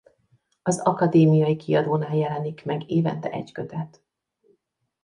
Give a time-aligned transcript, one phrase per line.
[0.61, 4.03] Az Akadémiai Kiadónál jelenik meg évente egy kötet.